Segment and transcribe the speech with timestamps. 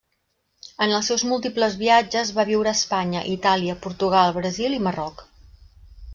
[0.85, 5.25] En els seus múltiples viatges va viure a Espanya, Itàlia, Portugal, Brasil i Marroc.